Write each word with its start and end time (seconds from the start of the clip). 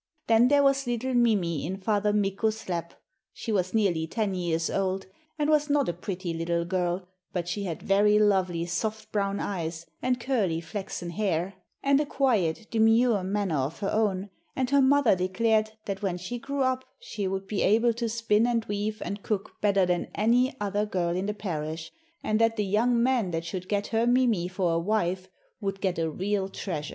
Then 0.25 0.47
there 0.47 0.63
was 0.63 0.87
little 0.87 1.13
Mimi 1.13 1.63
in 1.63 1.77
Father 1.77 2.11
Mikko's 2.11 2.67
lap. 2.67 2.95
She 3.33 3.51
was 3.51 3.75
nearly 3.75 4.07
ten 4.07 4.33
years 4.33 4.67
old, 4.67 5.05
and 5.37 5.47
was 5.47 5.69
not 5.69 5.87
a 5.87 5.93
pretty 5.93 6.33
little 6.33 6.65
girl; 6.65 7.07
but 7.33 7.47
she 7.47 7.65
had 7.65 7.83
very 7.83 8.17
lovely 8.17 8.65
soft 8.65 9.11
brown 9.11 9.39
eyes 9.39 9.85
and 10.01 10.19
curly 10.19 10.59
flaxen 10.59 11.11
hair, 11.11 11.53
and 11.83 12.01
a 12.01 12.07
quiet, 12.07 12.65
demure 12.71 13.23
manner 13.23 13.57
of 13.59 13.77
her 13.81 13.91
own, 13.91 14.31
and 14.55 14.71
her 14.71 14.81
mother 14.81 15.15
declared 15.15 15.73
that 15.85 16.01
when 16.01 16.17
she 16.17 16.39
grew 16.39 16.63
up 16.63 16.83
she 16.97 17.27
would 17.27 17.45
be 17.45 17.61
able 17.61 17.93
to 17.93 18.09
spin 18.09 18.47
and 18.47 18.65
weave 18.65 19.03
and 19.05 19.21
cook 19.21 19.51
better 19.61 19.85
than 19.85 20.07
any 20.15 20.55
other 20.59 20.83
girl 20.87 21.15
in 21.15 21.27
the 21.27 21.33
parish, 21.35 21.91
and 22.23 22.39
that 22.41 22.55
the 22.55 22.65
young 22.65 23.03
man 23.03 23.29
that 23.29 23.45
should 23.45 23.69
get 23.69 23.85
her 23.93 24.07
Mimi 24.07 24.47
for 24.47 24.71
a 24.73 24.79
wife 24.79 25.27
would 25.59 25.79
get 25.79 25.99
a 25.99 26.09
real 26.09 26.49
treasure. 26.49 26.89